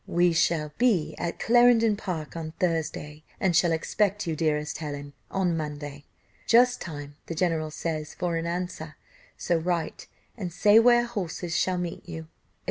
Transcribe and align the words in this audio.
"We 0.07 0.33
shall 0.33 0.73
be 0.79 1.13
at 1.19 1.37
Clarendon 1.37 1.95
Park 1.95 2.35
on 2.35 2.53
Thursday, 2.59 3.21
and 3.39 3.55
shall 3.55 3.71
expect 3.71 4.25
you, 4.25 4.35
dearest 4.35 4.79
Helen, 4.79 5.13
on 5.29 5.55
Monday, 5.55 6.05
just 6.47 6.81
time, 6.81 7.17
the 7.27 7.35
general 7.35 7.69
says, 7.69 8.15
for 8.15 8.35
an 8.35 8.47
answer; 8.47 8.95
so 9.37 9.57
write 9.57 10.07
and 10.35 10.51
say 10.51 10.79
where 10.79 11.03
horses 11.05 11.55
shall 11.55 11.77
meet 11.77 12.09
you," 12.09 12.23
&c. 12.23 12.29